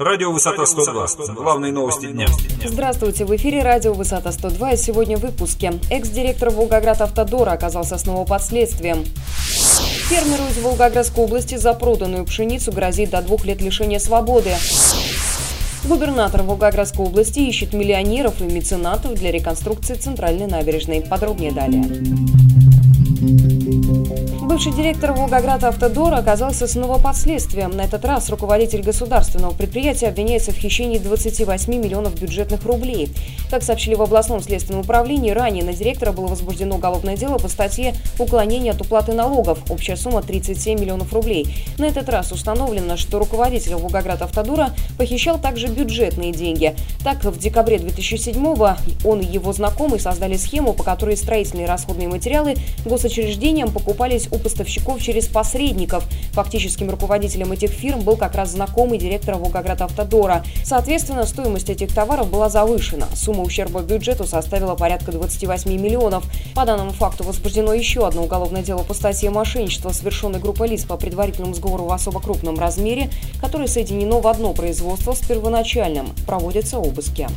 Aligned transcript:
Радио 0.00 0.32
«Высота 0.32 0.62
102». 0.62 1.34
Главные 1.34 1.72
новости 1.72 2.06
дня. 2.06 2.26
Здравствуйте, 2.64 3.26
в 3.26 3.36
эфире 3.36 3.62
радио 3.62 3.92
«Высота 3.92 4.30
102» 4.30 4.72
и 4.72 4.76
сегодня 4.78 5.18
в 5.18 5.20
выпуске. 5.20 5.74
Экс-директор 5.90 6.48
Волгоград 6.48 7.02
Автодора 7.02 7.50
оказался 7.50 7.98
снова 7.98 8.24
под 8.24 8.42
следствием. 8.42 9.04
Фермеру 10.08 10.44
из 10.50 10.56
Волгоградской 10.56 11.22
области 11.22 11.56
за 11.56 11.74
проданную 11.74 12.24
пшеницу 12.24 12.72
грозит 12.72 13.10
до 13.10 13.20
двух 13.20 13.44
лет 13.44 13.60
лишения 13.60 13.98
свободы. 13.98 14.54
Губернатор 15.84 16.44
Волгоградской 16.44 17.04
области 17.04 17.40
ищет 17.40 17.74
миллионеров 17.74 18.40
и 18.40 18.44
меценатов 18.44 19.12
для 19.16 19.30
реконструкции 19.30 19.96
центральной 19.96 20.46
набережной. 20.46 21.02
Подробнее 21.02 21.52
далее. 21.52 21.84
Бывший 24.50 24.72
директор 24.72 25.12
Волгограда 25.12 25.68
«Автодор» 25.68 26.12
оказался 26.12 26.66
снова 26.66 26.98
под 26.98 27.16
следствием. 27.16 27.70
На 27.70 27.82
этот 27.82 28.04
раз 28.04 28.28
руководитель 28.30 28.82
государственного 28.82 29.54
предприятия 29.54 30.08
обвиняется 30.08 30.50
в 30.50 30.56
хищении 30.56 30.98
28 30.98 31.72
миллионов 31.72 32.20
бюджетных 32.20 32.64
рублей. 32.64 33.10
Как 33.48 33.62
сообщили 33.62 33.94
в 33.94 34.02
областном 34.02 34.42
следственном 34.42 34.80
управлении, 34.80 35.30
ранее 35.30 35.62
на 35.62 35.72
директора 35.72 36.10
было 36.10 36.26
возбуждено 36.26 36.74
уголовное 36.74 37.16
дело 37.16 37.38
по 37.38 37.46
статье 37.46 37.94
«Уклонение 38.18 38.72
от 38.72 38.80
уплаты 38.80 39.12
налогов». 39.12 39.60
Общая 39.70 39.94
сумма 39.94 40.20
37 40.20 40.80
миллионов 40.80 41.12
рублей. 41.12 41.54
На 41.78 41.84
этот 41.84 42.08
раз 42.08 42.32
установлено, 42.32 42.96
что 42.96 43.20
руководитель 43.20 43.76
Волгограда 43.76 44.24
«Автодора» 44.24 44.70
похищал 44.98 45.38
также 45.38 45.68
бюджетные 45.68 46.32
деньги. 46.32 46.74
Так, 47.04 47.22
в 47.24 47.38
декабре 47.38 47.76
2007-го 47.76 49.08
он 49.08 49.20
и 49.20 49.26
его 49.26 49.52
знакомый 49.52 50.00
создали 50.00 50.36
схему, 50.36 50.72
по 50.72 50.82
которой 50.82 51.16
строительные 51.16 51.68
расходные 51.68 52.08
материалы 52.08 52.56
госучреждениям 52.84 53.70
покупались 53.70 54.26
у 54.32 54.39
поставщиков 54.40 55.00
через 55.00 55.26
посредников. 55.26 56.04
Фактическим 56.32 56.90
руководителем 56.90 57.52
этих 57.52 57.70
фирм 57.70 58.00
был 58.00 58.16
как 58.16 58.34
раз 58.34 58.50
знакомый 58.50 58.98
директора 58.98 59.36
Волгоград 59.36 59.82
Автодора. 59.82 60.44
Соответственно, 60.64 61.26
стоимость 61.26 61.70
этих 61.70 61.94
товаров 61.94 62.30
была 62.30 62.48
завышена. 62.48 63.06
Сумма 63.14 63.42
ущерба 63.42 63.82
бюджету 63.82 64.26
составила 64.26 64.74
порядка 64.74 65.12
28 65.12 65.70
миллионов. 65.70 66.24
По 66.54 66.64
данному 66.64 66.92
факту 66.92 67.24
возбуждено 67.24 67.72
еще 67.72 68.06
одно 68.06 68.24
уголовное 68.24 68.62
дело 68.62 68.82
по 68.82 68.94
статье 68.94 69.30
мошенничества, 69.30 69.90
совершенной 69.90 70.40
группой 70.40 70.68
лиц 70.68 70.84
по 70.84 70.96
предварительному 70.96 71.54
сговору 71.54 71.84
в 71.84 71.92
особо 71.92 72.20
крупном 72.20 72.58
размере, 72.58 73.10
которое 73.40 73.68
соединено 73.68 74.20
в 74.20 74.26
одно 74.26 74.52
производство 74.52 75.12
с 75.14 75.20
первоначальным. 75.20 76.10
Проводятся 76.26 76.78
обыски. 76.78 77.28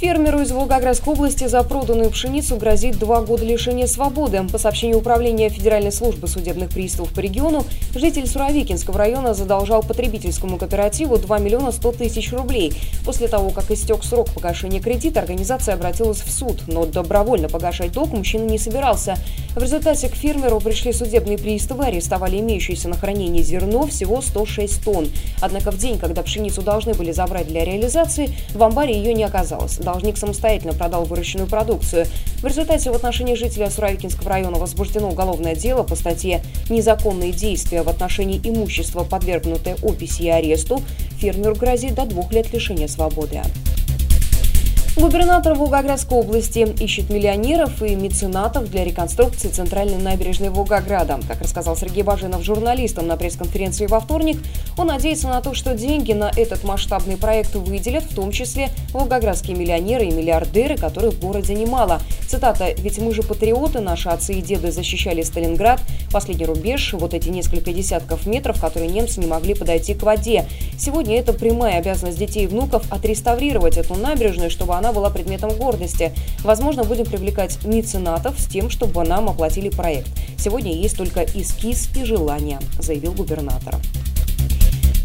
Фермеру 0.00 0.42
из 0.42 0.52
Волгоградской 0.52 1.12
области 1.12 1.48
за 1.48 1.60
проданную 1.64 2.12
пшеницу 2.12 2.54
грозит 2.54 3.00
два 3.00 3.20
года 3.20 3.44
лишения 3.44 3.88
свободы. 3.88 4.40
По 4.44 4.56
сообщению 4.56 4.98
Управления 4.98 5.48
Федеральной 5.48 5.90
службы 5.90 6.28
судебных 6.28 6.70
приставов 6.70 7.12
по 7.12 7.18
региону, 7.18 7.64
житель 7.96 8.28
Суровикинского 8.28 8.96
района 8.96 9.34
задолжал 9.34 9.82
потребительскому 9.82 10.56
кооперативу 10.56 11.18
2 11.18 11.38
миллиона 11.40 11.72
100 11.72 11.92
тысяч 11.92 12.32
рублей. 12.32 12.74
После 13.04 13.26
того, 13.26 13.50
как 13.50 13.72
истек 13.72 14.04
срок 14.04 14.30
погашения 14.32 14.80
кредита, 14.80 15.18
организация 15.18 15.74
обратилась 15.74 16.20
в 16.20 16.30
суд, 16.30 16.62
но 16.68 16.86
добровольно 16.86 17.48
погашать 17.48 17.90
долг 17.90 18.12
мужчина 18.12 18.44
не 18.44 18.58
собирался. 18.58 19.16
В 19.58 19.60
результате 19.60 20.08
к 20.08 20.14
фермеру 20.14 20.60
пришли 20.60 20.92
судебные 20.92 21.36
приставы, 21.36 21.86
арестовали 21.86 22.38
имеющееся 22.38 22.88
на 22.88 22.96
хранении 22.96 23.42
зерно 23.42 23.88
всего 23.88 24.22
106 24.22 24.84
тонн. 24.84 25.10
Однако 25.40 25.72
в 25.72 25.78
день, 25.78 25.98
когда 25.98 26.22
пшеницу 26.22 26.62
должны 26.62 26.94
были 26.94 27.10
забрать 27.10 27.48
для 27.48 27.64
реализации, 27.64 28.30
в 28.54 28.62
амбаре 28.62 28.96
ее 28.96 29.14
не 29.14 29.24
оказалось 29.24 29.78
должник 29.78 30.16
самостоятельно 30.16 30.74
продал 30.74 31.06
выращенную 31.06 31.48
продукцию. 31.48 32.06
В 32.40 32.46
результате 32.46 32.92
в 32.92 32.94
отношении 32.94 33.34
жителя 33.34 33.68
Суровикинского 33.68 34.30
района 34.30 34.58
возбуждено 34.58 35.08
уголовное 35.08 35.56
дело 35.56 35.82
по 35.82 35.96
статье 35.96 36.40
«Незаконные 36.70 37.32
действия 37.32 37.82
в 37.82 37.88
отношении 37.88 38.40
имущества, 38.44 39.02
подвергнутое 39.02 39.76
описи 39.82 40.22
и 40.22 40.28
аресту». 40.28 40.82
Фермеру 41.18 41.56
грозит 41.56 41.96
до 41.96 42.06
двух 42.06 42.32
лет 42.32 42.52
лишения 42.52 42.86
свободы. 42.86 43.42
Губернатор 45.00 45.54
Волгоградской 45.54 46.18
области 46.18 46.66
ищет 46.82 47.08
миллионеров 47.08 47.82
и 47.84 47.94
меценатов 47.94 48.68
для 48.68 48.84
реконструкции 48.84 49.48
центральной 49.48 49.96
набережной 49.96 50.50
Волгограда. 50.50 51.20
Как 51.28 51.40
рассказал 51.40 51.76
Сергей 51.76 52.02
Баженов 52.02 52.42
журналистам 52.42 53.06
на 53.06 53.16
пресс-конференции 53.16 53.86
во 53.86 54.00
вторник, 54.00 54.38
он 54.78 54.88
надеется 54.88 55.28
на 55.28 55.40
то, 55.40 55.54
что 55.54 55.74
деньги 55.74 56.12
на 56.12 56.30
этот 56.36 56.64
масштабный 56.64 57.16
проект 57.16 57.54
выделят, 57.54 58.04
в 58.04 58.14
том 58.14 58.30
числе 58.30 58.70
волгоградские 58.92 59.56
миллионеры 59.56 60.06
и 60.06 60.10
миллиардеры, 60.12 60.76
которых 60.76 61.14
в 61.14 61.20
городе 61.20 61.54
немало. 61.54 62.00
Цитата 62.28 62.72
«Ведь 62.78 62.98
мы 62.98 63.12
же 63.12 63.22
патриоты, 63.22 63.80
наши 63.80 64.08
отцы 64.08 64.34
и 64.34 64.42
деды 64.42 64.70
защищали 64.70 65.22
Сталинград, 65.22 65.80
последний 66.12 66.46
рубеж, 66.46 66.92
вот 66.92 67.14
эти 67.14 67.28
несколько 67.28 67.72
десятков 67.72 68.26
метров, 68.26 68.60
которые 68.60 68.90
немцы 68.90 69.20
не 69.20 69.26
могли 69.26 69.54
подойти 69.54 69.94
к 69.94 70.02
воде. 70.02 70.46
Сегодня 70.78 71.18
это 71.18 71.32
прямая 71.32 71.78
обязанность 71.78 72.18
детей 72.18 72.44
и 72.44 72.46
внуков 72.46 72.84
отреставрировать 72.90 73.76
эту 73.76 73.94
набережную, 73.94 74.50
чтобы 74.50 74.74
она 74.74 74.92
была 74.92 75.10
предметом 75.10 75.50
гордости. 75.50 76.12
Возможно, 76.44 76.84
будем 76.84 77.06
привлекать 77.06 77.64
меценатов 77.64 78.38
с 78.38 78.46
тем, 78.46 78.70
чтобы 78.70 79.04
нам 79.04 79.28
оплатили 79.28 79.68
проект. 79.68 80.08
Сегодня 80.38 80.72
есть 80.72 80.96
только 80.96 81.24
эскиз 81.24 81.88
и 81.96 82.04
желание, 82.04 82.58
заявил 82.78 83.12
губернатор. 83.12 83.76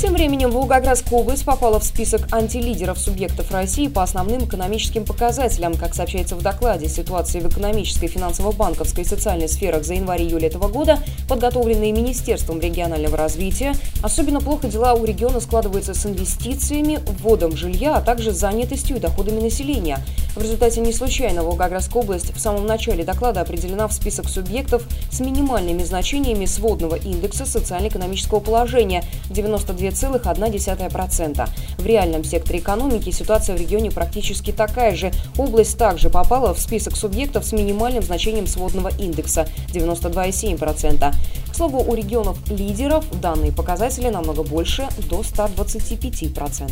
Тем 0.00 0.12
временем 0.12 0.52
Волгоградская 0.52 1.18
область 1.18 1.44
попала 1.44 1.80
в 1.80 1.84
список 1.84 2.32
антилидеров 2.32 3.00
субъектов 3.00 3.50
России 3.50 3.88
по 3.88 4.04
основным 4.04 4.44
экономическим 4.44 5.04
показателям. 5.04 5.74
Как 5.74 5.92
сообщается 5.92 6.36
в 6.36 6.42
докладе 6.42 6.88
«Ситуация 6.88 7.42
в 7.42 7.48
экономической, 7.48 8.06
финансово-банковской 8.06 9.02
и 9.02 9.06
социальной 9.06 9.48
сферах 9.48 9.82
за 9.82 9.94
январь-июль 9.94 10.46
этого 10.46 10.68
года», 10.68 11.00
подготовленные 11.28 11.90
Министерством 11.90 12.60
регионального 12.60 13.16
развития, 13.16 13.74
особенно 14.00 14.40
плохо 14.40 14.68
дела 14.68 14.94
у 14.94 15.04
региона 15.04 15.40
складываются 15.40 15.94
с 15.94 16.06
инвестициями, 16.06 17.00
вводом 17.20 17.56
жилья, 17.56 17.96
а 17.96 18.00
также 18.00 18.30
занятостью 18.30 18.98
и 18.98 19.00
доходами 19.00 19.40
населения. 19.40 19.98
В 20.36 20.42
результате 20.42 20.80
не 20.80 20.92
случайно 20.92 21.42
Волгоградская 21.42 22.00
область 22.00 22.32
в 22.32 22.38
самом 22.38 22.66
начале 22.66 23.02
доклада 23.02 23.40
определена 23.40 23.88
в 23.88 23.92
список 23.92 24.28
субъектов 24.28 24.84
с 25.10 25.18
минимальными 25.18 25.82
значениями 25.82 26.44
сводного 26.44 26.94
индекса 26.94 27.46
социально-экономического 27.46 28.38
положения– 28.38 29.02
92 29.30 29.87
2,1%. 29.90 31.48
В 31.78 31.86
реальном 31.86 32.24
секторе 32.24 32.58
экономики 32.58 33.10
ситуация 33.10 33.56
в 33.56 33.60
регионе 33.60 33.90
практически 33.90 34.50
такая 34.52 34.94
же. 34.94 35.12
Область 35.36 35.78
также 35.78 36.10
попала 36.10 36.54
в 36.54 36.60
список 36.60 36.96
субъектов 36.96 37.44
с 37.44 37.52
минимальным 37.52 38.02
значением 38.02 38.46
сводного 38.46 38.90
индекса– 38.98 39.48
92,7%. 39.72 41.14
Слову, 41.58 41.82
у 41.82 41.92
регионов 41.96 42.38
лидеров 42.50 43.04
данные 43.20 43.50
показатели 43.50 44.06
намного 44.10 44.44
больше– 44.44 44.86
до 45.10 45.22
125%. 45.22 46.70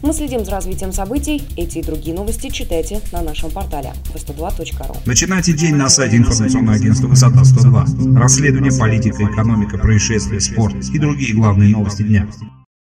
Мы 0.00 0.12
следим 0.12 0.44
за 0.44 0.52
развитием 0.52 0.92
событий. 0.92 1.42
Эти 1.56 1.78
и 1.78 1.82
другие 1.82 2.14
новости 2.14 2.48
читайте 2.50 3.00
на 3.10 3.22
нашем 3.22 3.50
портале 3.50 3.94
v102.ru. 4.14 4.98
Начинайте 5.06 5.54
день 5.54 5.74
на 5.74 5.88
сайте 5.88 6.18
информационного 6.18 6.76
агентства 6.76 7.08
«Высота 7.08 7.42
102». 7.42 8.16
Расследование, 8.16 8.70
политика, 8.78 9.24
экономика, 9.24 9.76
происшествия, 9.76 10.40
спорт 10.40 10.76
и 10.94 11.00
другие 11.00 11.34
главные 11.34 11.70
новости 11.70 12.02
дня. 12.02 12.28